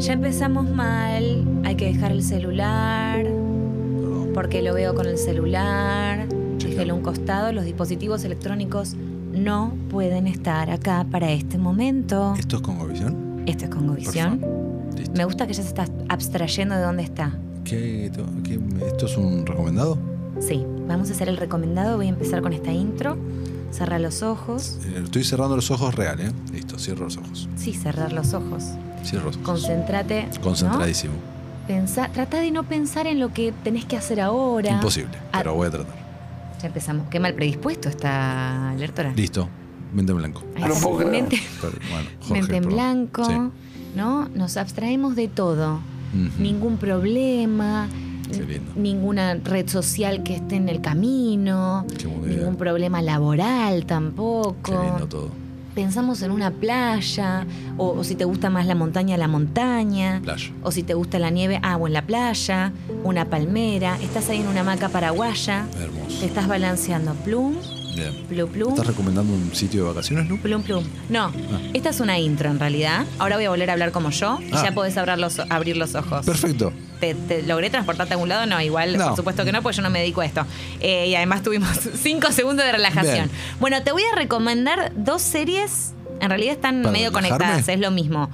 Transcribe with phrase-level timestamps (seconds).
[0.00, 3.26] Ya empezamos mal, hay que dejar el celular,
[4.34, 6.26] porque lo veo con el celular,
[6.58, 8.94] déjelo a un costado, los dispositivos electrónicos
[9.32, 12.34] no pueden estar acá para este momento.
[12.38, 13.42] ¿Esto es Congovisión?
[13.46, 14.40] Esto es Congovisión.
[14.96, 15.12] Listo.
[15.16, 17.38] Me gusta que ya se está abstrayendo de dónde está.
[17.64, 18.10] ¿Qué-
[18.42, 19.98] qué- ¿Esto es un recomendado?
[20.40, 23.16] Sí, vamos a hacer el recomendado, voy a empezar con esta intro.
[23.70, 24.78] Cerrar los ojos.
[24.86, 26.32] Eh, Estoy cerrando los ojos real, ¿eh?
[26.52, 27.48] Listo, cierro los ojos.
[27.54, 28.64] Sí, cerrar los ojos.
[29.04, 29.30] Cierro.
[29.42, 30.28] Concéntrate.
[30.34, 30.40] ¿no?
[30.40, 31.14] Concentradísimo.
[31.68, 34.72] Pensá- trata de no pensar en lo que tenés que hacer ahora.
[34.72, 35.38] Imposible, Ah.
[35.38, 35.94] pero voy a tratar.
[36.60, 37.08] Ya empezamos.
[37.08, 39.12] Qué mal predispuesto está Lertora.
[39.14, 39.48] Listo,
[39.94, 40.42] mente en blanco.
[40.56, 40.88] Ahí está.
[41.04, 42.74] Mente, Pero, bueno, Jorge, mente en perdón.
[42.76, 43.32] blanco, Sí.
[43.96, 44.28] ¿no?
[44.34, 45.80] Nos abstraemos de todo.
[46.38, 47.88] Ningún problema,
[48.32, 54.82] Qué ninguna red social que esté en el camino, Qué ningún problema laboral Qué tampoco.
[54.82, 55.30] lindo todo.
[55.74, 60.20] Pensamos en una playa, o, o si te gusta más la montaña, la montaña.
[60.22, 60.50] Playa.
[60.62, 62.72] O si te gusta la nieve, ah, o en la playa,
[63.04, 65.66] una palmera, estás ahí en una hamaca paraguaya,
[66.20, 67.14] te estás balanceando.
[67.24, 67.54] Plum,
[68.00, 68.14] Bien.
[68.28, 70.38] plum, plum, ¿Estás recomendando un sitio de vacaciones, Lu?
[70.38, 70.84] plum, plum.
[71.08, 71.32] No,
[71.74, 73.04] esta es una intro en realidad.
[73.18, 74.62] Ahora voy a volver a hablar como yo y Ah.
[74.64, 76.24] ya podés abrir los, abrir los ojos.
[76.26, 76.72] Perfecto.
[77.00, 78.46] ¿Te, te logré transportarte a algún lado?
[78.46, 79.06] No, igual, No.
[79.08, 80.44] por supuesto que no, porque yo no me dedico a esto.
[80.80, 81.68] Eh, y además tuvimos
[82.02, 83.14] cinco segundos de relajación.
[83.28, 83.30] Bien.
[83.58, 87.36] Bueno, te voy a recomendar dos series, en realidad están ¿Para medio relajarme?
[87.38, 88.28] conectadas, es lo mismo.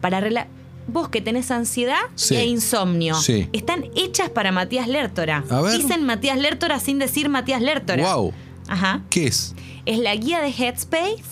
[0.00, 0.46] Para rela
[0.90, 2.34] Vos que tenés ansiedad Sí.
[2.34, 3.46] e insomnio, Sí.
[3.52, 5.44] están hechas para Matías Lertora.
[5.50, 5.76] A ver.
[5.76, 8.14] Dicen Matías Lertora sin decir Matías Lertora.
[8.14, 8.32] Wow.
[8.68, 9.02] Ajá.
[9.10, 9.54] ¿Qué es?
[9.86, 11.22] Es la guía de Headspace.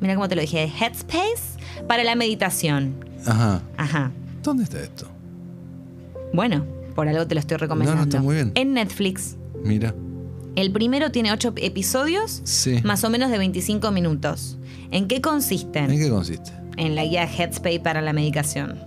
[0.00, 2.94] Mira cómo te lo dije, de Headspace para la meditación.
[3.26, 3.62] Ajá.
[3.76, 4.12] Ajá.
[4.42, 5.08] ¿Dónde está esto?
[6.32, 8.02] Bueno, por algo te lo estoy recomendando.
[8.04, 8.52] está muy bien.
[8.54, 9.36] En Netflix.
[9.62, 9.94] Mira.
[10.56, 12.80] El primero tiene ocho episodios, Sí.
[12.84, 14.56] más o menos de 25 minutos.
[14.90, 15.90] ¿En qué consisten?
[15.90, 16.52] ¿En qué consiste?
[16.76, 18.78] En la guía Headspace para la medicación.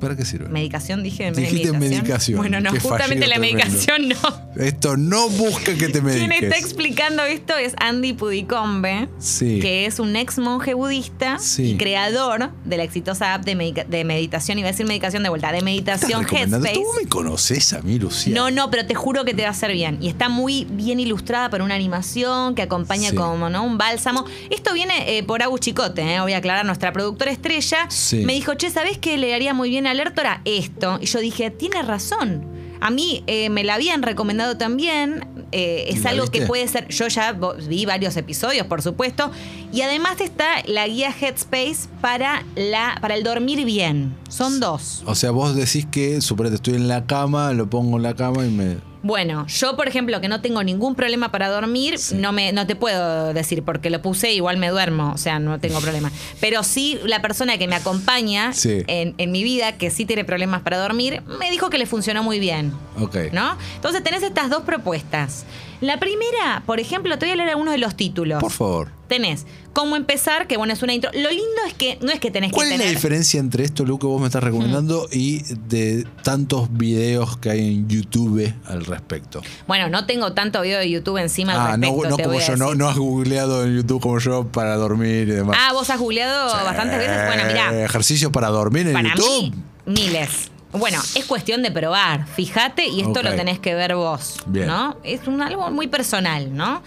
[0.00, 0.48] ¿Para qué sirve?
[0.48, 1.24] ¿Medicación dije?
[1.24, 1.80] de Dijiste meditación?
[1.80, 2.38] medicación.
[2.38, 4.16] Bueno, no, justamente la medicación no.
[4.58, 6.28] Esto no busca que te mediques.
[6.28, 9.60] Quien está explicando esto es Andy Pudicombe, Sí.
[9.60, 11.72] que es un ex monje budista Sí.
[11.72, 15.28] y creador de la exitosa app de, medica- de meditación, iba a decir medicación de
[15.28, 16.26] vuelta, de ¿Estás meditación?
[16.28, 16.74] Headspace.
[16.74, 18.34] ¿Tú me conoces a mí, Lucía?
[18.34, 19.98] No, no, pero te juro que te va a hacer bien.
[20.00, 23.16] Y está muy bien ilustrada por una animación que acompaña Sí.
[23.16, 23.62] como ¿no?
[23.64, 24.24] un bálsamo.
[24.50, 27.88] Esto viene eh, por Agus Chicote, eh, voy a aclarar, nuestra productora estrella.
[28.24, 30.42] Me dijo, che, ¿sabés qué le haría muy bien a Lertora?
[30.44, 30.98] Esto.
[31.00, 32.57] Y yo dije, tiene razón.
[32.80, 35.26] A mí eh, me la habían recomendado también.
[35.52, 36.88] eh, ¿Y es algo que puede ser.
[36.88, 37.32] Yo ya
[37.68, 39.30] vi varios episodios, por supuesto.
[39.72, 44.16] Y además está la guía Headspace para, la, para el dormir bien.
[44.28, 45.02] Son dos.
[45.06, 48.46] O sea, vos decís que, suponete, estoy en la cama, lo pongo en la cama
[48.46, 48.76] y me.
[49.02, 52.16] Bueno, yo por ejemplo que no tengo ningún problema para dormir, Sí.
[52.16, 55.60] no me no te puedo decir porque lo puse igual me duermo, o sea, no
[55.60, 56.10] tengo problema.
[56.40, 58.82] Pero sí la persona que me acompaña Sí.
[58.88, 62.22] en, en mi vida, que sí tiene problemas para dormir, me dijo que le funcionó
[62.22, 62.72] muy bien.
[62.98, 63.16] Ok.
[63.32, 63.56] ¿No?
[63.76, 65.44] Entonces tenés estas dos propuestas.
[65.80, 68.40] La primera, por ejemplo, te voy a leer algunos de los títulos.
[68.40, 68.88] Por favor.
[69.08, 71.10] Tenés cómo empezar, que bueno, es una intro.
[71.14, 72.96] Lo lindo es que no es que tenés ¿Cuál que es la tener.
[72.96, 77.60] diferencia entre esto, Lu, que vos me estás recomendando y de tantos videos que hay
[77.74, 79.40] en YouTube al respecto?
[79.66, 82.10] Bueno, no tengo tanto video de YouTube encima al Ah, no, respecto.
[82.10, 85.32] no te como yo, no, no has googleado en YouTube como yo para dormir y
[85.32, 85.56] demás.
[85.58, 87.26] Ah, vos has googleado bastantes veces.
[87.26, 87.84] Bueno, mirá.
[87.84, 89.52] Ejercicios para dormir en Para YouTube.
[89.52, 89.54] mí,
[89.86, 90.50] miles.
[90.72, 92.26] Bueno, es cuestión de probar.
[92.26, 93.24] Fíjate, y esto Ok.
[93.24, 94.36] lo tenés que ver vos.
[94.46, 94.66] Bien.
[94.66, 94.96] ¿No?
[95.02, 96.82] Es un, algo muy personal, ¿no?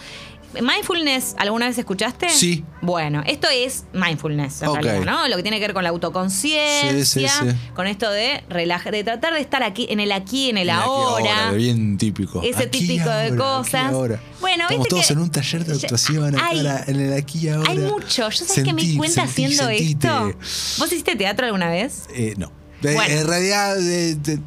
[0.60, 2.28] Mindfulness, ¿alguna vez escuchaste?
[2.28, 2.62] Sí.
[2.82, 4.82] Bueno, esto es mindfulness, en Ok.
[4.82, 5.26] realidad, ¿no?
[5.28, 7.56] Lo que tiene que ver con la autoconciencia, Sí, sí, sí.
[7.74, 10.78] con esto de relajar, de tratar de estar aquí, en el aquí, en el aquí
[10.84, 11.50] ahora.
[11.52, 12.42] de bien típico.
[12.42, 13.86] Ese Aquí típico de ahora, cosas.
[13.86, 14.20] aquí ahora.
[14.42, 17.70] Bueno, Estamos todos que- en un taller de actuación hay- en el aquí y ahora.
[17.70, 18.28] Hay mucho.
[18.28, 20.06] Yo sabes que me di cuenta sentí, haciendo sentite.
[20.08, 20.38] esto.
[20.78, 22.04] ¿Vos hiciste teatro alguna vez?
[22.14, 22.52] Eh, no.
[22.82, 23.14] Bueno.
[23.14, 24.40] En realidad, eh, de-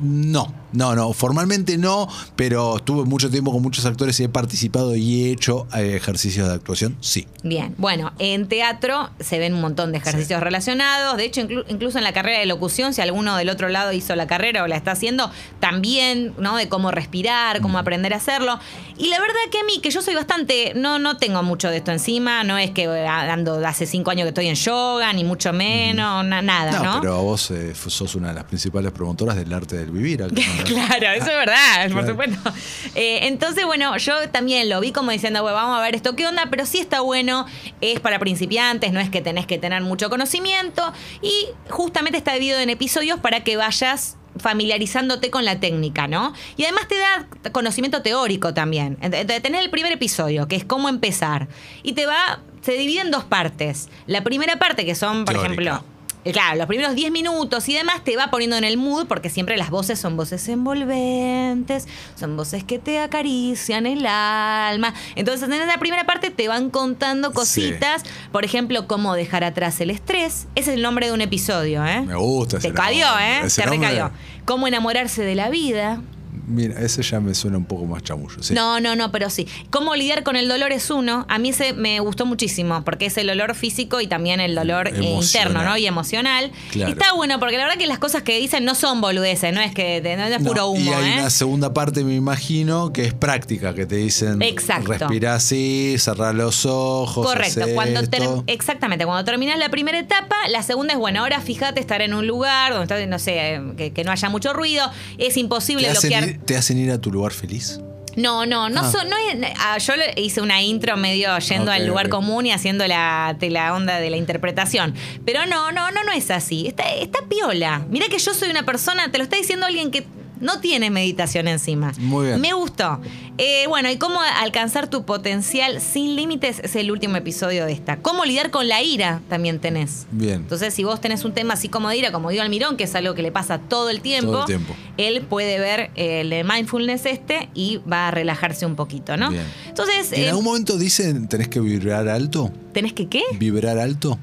[0.00, 0.52] no.
[0.72, 1.12] No, no.
[1.12, 5.66] Formalmente no, pero estuve mucho tiempo con muchos actores y he participado y he hecho
[5.76, 7.26] eh, ejercicios de actuación, sí.
[7.42, 11.16] Bien, bueno, en teatro se ven un montón de ejercicios relacionados.
[11.16, 14.14] De hecho, inclu- incluso en la carrera de locución, si alguno del otro lado hizo
[14.16, 16.56] la carrera o la está haciendo, también, ¿no?
[16.56, 18.58] De cómo respirar, cómo aprender a hacerlo.
[18.96, 21.78] Y la verdad que a mí, que yo soy bastante, no, no tengo mucho de
[21.78, 25.52] esto encima, no es que ando hace cinco años que estoy en yoga, ni mucho
[25.52, 27.00] menos, na- nada, No, ¿no?
[27.00, 30.22] pero vos eh, sos una de las principales promotoras del arte del vivir.
[30.22, 30.34] acá.
[30.64, 32.52] Claro, eso es verdad, por supuesto.
[32.94, 36.26] Eh, entonces, bueno, yo también lo vi como diciendo, bueno, vamos a ver esto qué
[36.26, 37.46] onda, pero sí está bueno,
[37.80, 41.32] es para principiantes, no es que tenés que tener mucho conocimiento y
[41.70, 46.32] justamente está dividido en episodios para que vayas familiarizándote con la técnica, ¿no?
[46.56, 48.96] Y además te da conocimiento teórico también.
[49.00, 51.48] Ent- Tenés el primer episodio, que es cómo empezar,
[51.82, 53.88] y te va, se divide en dos partes.
[54.06, 55.52] La primera parte, que son, por Teórica.
[55.52, 55.84] ejemplo,
[56.32, 59.56] claro, los primeros 10 minutos y demás te va poniendo en el mood porque siempre
[59.56, 61.86] las voces son voces envolventes,
[62.18, 64.94] son voces que te acarician el alma.
[65.16, 68.02] Entonces en la primera parte te van contando cositas,
[68.32, 70.46] por ejemplo, cómo dejar atrás el estrés.
[70.54, 72.00] Ese es el nombre de un episodio, ¿eh?
[72.02, 73.24] Me gusta Te ese cayó, nombre.
[73.24, 73.40] ¿eh?
[73.44, 74.10] Ese Te recayó.
[74.44, 76.00] Cómo enamorarse de la vida.
[76.48, 78.42] Mira, ese ya me suena un poco más chamullo.
[78.42, 78.54] Sí.
[78.54, 79.46] No, no, no, pero sí.
[79.70, 81.26] Cómo lidiar con el dolor es uno.
[81.28, 84.88] A mí ese me gustó muchísimo porque es el dolor físico y también el dolor
[84.88, 85.76] eh, interno, ¿no?
[85.76, 86.50] Y emocional.
[86.70, 86.90] Claro.
[86.90, 89.60] Y está bueno porque la verdad que las cosas que dicen no son boludeces, no
[89.60, 91.20] es que no es No, puro humo, y hay ¿eh?
[91.20, 94.92] una segunda parte, me imagino, que es práctica, que te dicen Exacto.
[94.92, 97.26] respira así, cerrar los ojos.
[97.26, 98.44] Correcto, cuando esto.
[98.46, 102.26] exactamente, cuando terminas la primera etapa, la segunda es bueno, ahora fíjate estar en un
[102.26, 105.90] lugar donde está, no sé, eh, que, que no haya mucho ruido, es imposible ¿Te
[105.90, 106.37] hacen, bloquear.
[106.44, 107.80] Te hacen ir a tu lugar feliz?
[108.16, 108.92] No, no, no, Ah.
[109.04, 109.16] no
[109.60, 113.72] ah, yo hice una intro medio yendo al lugar común y haciendo la, de la
[113.74, 114.94] onda de la interpretación.
[115.24, 116.66] Pero no, no, no, no es así.
[116.66, 117.86] Está, está piola.
[117.88, 120.04] Mira que yo soy una persona, te lo está diciendo alguien que
[120.40, 121.92] no tiene meditación encima.
[121.98, 122.40] Muy bien.
[122.40, 123.00] Me gustó.
[123.38, 127.98] Eh, bueno, y cómo alcanzar tu potencial sin límites es el último episodio de esta.
[127.98, 130.06] Cómo lidiar con la ira también tenés.
[130.10, 130.34] Bien.
[130.36, 132.94] Entonces, si vos tenés un tema así como de ira, como dio Almirón, que es
[132.94, 134.74] algo que le pasa todo el tiempo, Todo el tiempo.
[134.96, 139.30] él puede ver el de mindfulness este y va a relajarse un poquito, ¿no?
[139.30, 139.44] Bien.
[139.68, 142.50] Entonces, ¿En eh, algún momento dicen tenés que vibrar alto?
[142.72, 143.22] ¿tenés que qué?
[143.38, 144.18] ¿Vibrar alto?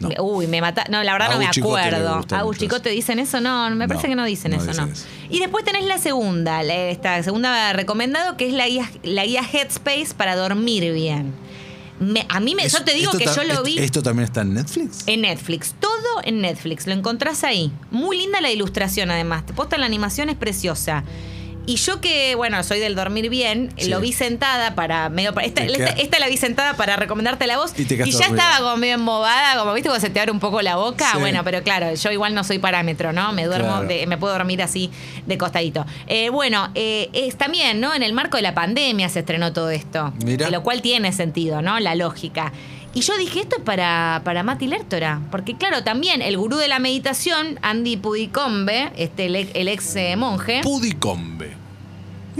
[0.00, 0.10] No.
[0.22, 0.84] Uy, me mata.
[0.90, 2.16] No, la verdad no me Agus acuerdo.
[2.18, 3.40] gusta ¿A mucho Chicote dicen eso?
[3.40, 4.92] No, me No, parece que no dicen no eso, dicen no.
[4.92, 5.04] eso.
[5.28, 9.42] Y después tenés la segunda, la- esta segunda recomendado, que es la guía, la guía
[9.42, 11.34] Headspace para dormir bien.
[11.98, 13.76] Me- a mí me, Es- yo te digo que yo lo vi.
[13.80, 15.02] ¿Esto también está en Netflix?
[15.08, 17.72] En Netflix, todo en Netflix, lo encontrás ahí.
[17.90, 21.02] Muy linda la ilustración además, te posta la animación es preciosa.
[21.68, 23.90] Y yo que, bueno, soy del dormir bien, Sí.
[23.90, 27.72] lo vi sentada para medio esta, esta- esta la vi sentada para recomendarte la voz
[27.78, 28.42] Y te y, quedaste ya dormida.
[28.44, 31.18] estaba como medio embobada, como viste cuando se te abre un poco la boca, Sí.
[31.18, 33.34] bueno, pero claro, yo igual no soy parámetro, ¿no?
[33.34, 33.86] Me duermo, Claro.
[33.86, 34.90] de- me puedo dormir así
[35.26, 35.84] de costadito.
[36.06, 37.92] Eh, bueno, eh, es también, ¿no?
[37.94, 40.48] En el marco de la pandemia se estrenó todo esto, Mira.
[40.48, 41.78] lo cual tiene sentido, ¿no?
[41.80, 42.50] La lógica.
[42.94, 45.20] Y yo dije, esto es para, para Mati Lertora.
[45.30, 49.94] Porque, claro, también el gurú de la meditación, Andy Pudicombe, este, el, ex- el ex
[49.96, 50.62] eh, monje.
[50.62, 51.57] Pudicombe.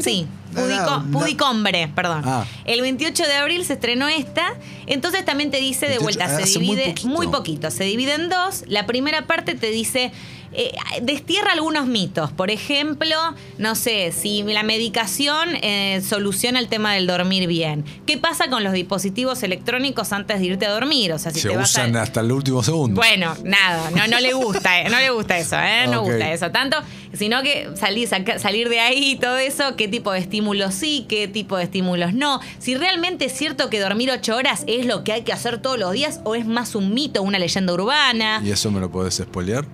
[0.03, 2.23] Sí, Pudico- Pudicombre, perdón.
[2.25, 2.45] Ah.
[2.65, 4.55] El 28 de abril se estrenó esta.
[4.87, 7.09] Entonces también te dice de 28, vuelta, se muy divide poquito.
[7.09, 7.71] muy poquito.
[7.71, 8.65] Se divide en dos.
[8.67, 10.11] La primera parte te dice.
[10.53, 10.73] Eh,
[11.03, 12.33] destierra algunos mitos.
[12.33, 13.17] Por ejemplo,
[13.59, 17.85] no sé, si la medicación eh, soluciona el tema del dormir bien.
[18.07, 21.13] ¿Qué pasa con los dispositivos electrónicos antes de irte a dormir?
[21.13, 22.97] O sea, si Se te vas a- usan hasta el último segundo.
[23.01, 25.87] bueno, nada, no, no le gusta, eh, no le gusta eso, ¿eh?
[25.89, 26.77] No gusta eso tanto,
[27.13, 31.07] sino que salir, saca- salir de ahí y todo eso, qué tipo de estímulos sí,
[31.09, 32.41] qué tipo de estímulos no.
[32.59, 35.79] Si realmente es cierto que dormir ocho horas es lo que hay que hacer todos
[35.79, 38.41] los días o es más un mito, una leyenda urbana.
[38.45, 39.65] ¿Y eso me lo podés spoilear?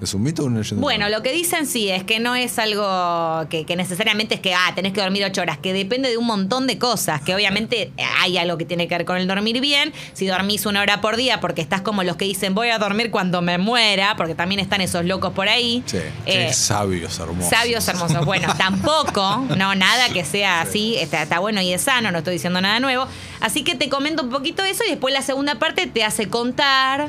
[0.00, 0.80] ¿Es un mito o una leyenda?
[0.80, 4.54] Bueno, lo que dicen sí es que no es algo que, que necesariamente es que,
[4.54, 7.92] ah, tenés que dormir ocho horas, que depende de un montón de cosas, que obviamente
[8.18, 9.92] hay algo que tiene que ver con el dormir bien.
[10.14, 13.10] Si dormís una hora por día porque estás como los que dicen voy a dormir
[13.10, 15.82] cuando me muera, porque también están esos locos por ahí.
[15.86, 17.50] Sí, Eh, sabios, hermosos.
[17.50, 18.24] Sabios hermosos.
[18.24, 22.34] Bueno, tampoco, no, nada que sea así, está, está bueno y es sano, no estoy
[22.34, 23.06] diciendo nada nuevo.
[23.40, 27.08] Así que te comento un poquito eso y después la segunda parte te hace contar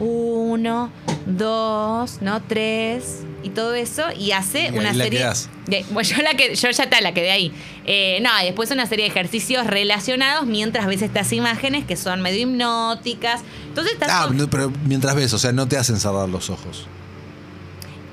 [0.00, 0.90] uno,
[1.26, 5.26] dos, no tres y todo eso y hace Y una ahí serie.
[5.66, 7.52] de- bueno, yo, la que, yo ya está, la quedé ahí.
[7.86, 12.20] Eh, no, y después una serie de ejercicios relacionados mientras ves estas imágenes que son
[12.20, 13.42] medio hipnóticas.
[13.68, 16.50] Entonces estás Ah, con- no, pero mientras ves, o sea, no te hacen cerrar los
[16.50, 16.86] ojos.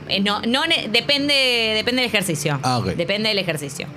[0.08, 2.60] Eh, no, no depende, depende del ejercicio.
[2.64, 2.88] Ah, ok.
[2.96, 3.88] Depende del ejercicio.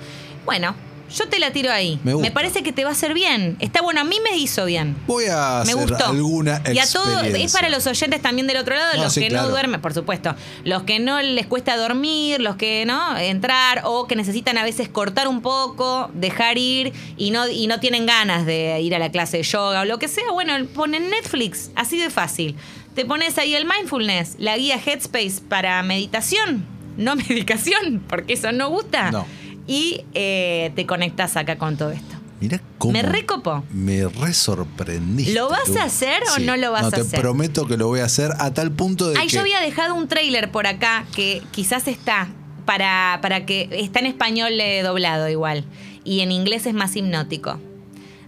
[0.45, 0.75] Bueno,
[1.13, 1.99] yo te la tiro ahí.
[2.03, 3.57] Me parece que te va a hacer bien.
[3.59, 4.95] Está bueno, a mí me hizo bien.
[5.07, 6.05] Voy a Me hacer gustó.
[6.07, 9.21] alguna y a todo, es para los oyentes también del otro lado, No, los sí,
[9.21, 9.45] que claro.
[9.47, 14.07] no duermen, por supuesto, los que no les cuesta dormir, los que no entrar o
[14.07, 18.45] que necesitan a veces cortar un poco, dejar ir y no y no tienen ganas
[18.45, 21.97] de ir a la clase de yoga o lo que sea, bueno, ponen Netflix, así
[21.97, 22.55] de fácil.
[22.95, 26.65] Te pones ahí el mindfulness, la guía Headspace para meditación,
[26.97, 29.11] no medicación, porque eso no gusta.
[29.11, 29.25] No.
[29.67, 32.15] Y eh, te conectas acá con todo esto.
[32.41, 32.93] Mira cómo.
[32.93, 33.63] Me recopó.
[33.71, 35.33] Me re sorprendiste.
[35.33, 36.43] ¿Lo vas a hacer o Sí.
[36.45, 37.19] no lo vas a te hacer?
[37.21, 39.35] prometo que lo voy a hacer a tal punto de Ay, que.
[39.35, 42.27] yo había dejado un tráiler por acá que quizás está
[42.65, 45.63] para, para que está en español eh, doblado igual
[46.03, 47.59] y en inglés es más hipnótico.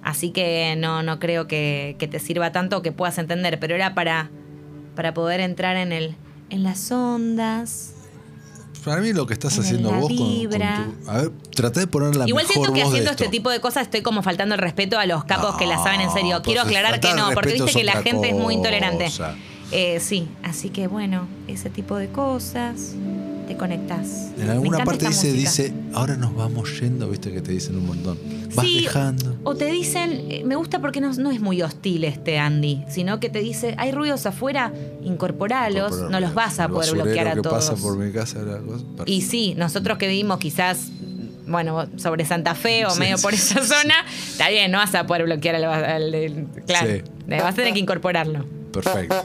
[0.02, 3.76] Así que no, no creo que, que te sirva tanto o que puedas entender, pero
[3.76, 4.30] era para,
[4.96, 6.16] para poder entrar en el
[6.50, 7.94] en las ondas.
[8.88, 10.50] Para mí lo que estás En haciendo la vos con- con,
[11.04, 11.10] tu.
[11.12, 13.60] A ver, traté de poner la Igual mejor siento que voz haciendo este tipo de
[13.60, 16.42] cosas estoy como faltando el respeto a los capos que la saben en serio.
[16.42, 19.12] Quiero aclarar que no, porque viste que la gente es muy intolerante.
[19.72, 22.94] Eh, sí, así que bueno, ese tipo de cosas,
[23.48, 24.28] te conectas.
[24.40, 25.40] En alguna parte dice, música.
[25.50, 28.18] dice, ahora nos vamos yendo, viste que te dicen un montón.
[28.54, 29.36] Vas Sí, dejando.
[29.44, 33.20] O te dicen, eh, me gusta porque no, no es muy hostil este Andy, sino
[33.20, 34.72] que te dice, hay ruidos afuera,
[35.04, 37.66] incorporalos, Incorporar no los vas a poder bloquear a que todos.
[37.66, 38.60] pasa por mi casa era
[39.06, 40.90] Y sí, nosotros que vivimos quizás,
[41.48, 43.68] bueno, sobre Santa Fe o Sí, medio sí, por esa sí.
[43.68, 43.96] zona,
[44.30, 45.64] está bien, no vas a poder bloquear al...
[45.66, 46.92] al- al- claro,
[47.28, 48.46] vas a tener que incorporarlo.
[48.72, 49.16] Perfecto.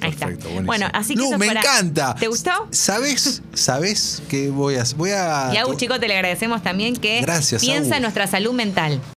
[0.00, 0.26] Ahí está.
[0.26, 0.62] Buenísimo.
[0.62, 2.14] Bueno, así que Lu, eso me para- encanta.
[2.14, 2.50] ¿Te gustó?
[2.70, 3.42] ¿Sabes?
[3.54, 4.96] ¿Sabes qué voy a hacer?
[4.96, 5.50] Voy a.
[5.52, 7.96] Y a Agus, chicos, te le agradecemos también que Gracias, piensa Agus.
[7.96, 9.00] en nuestra salud mental.